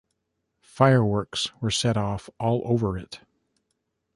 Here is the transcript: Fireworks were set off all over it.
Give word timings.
Fireworks 0.63 1.51
were 1.61 1.69
set 1.69 1.95
off 1.95 2.27
all 2.39 2.63
over 2.65 2.97
it. 2.97 3.19